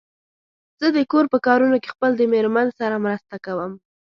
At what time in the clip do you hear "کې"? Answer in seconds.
1.81-1.93